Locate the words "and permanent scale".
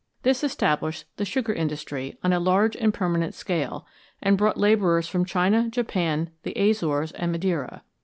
2.75-3.85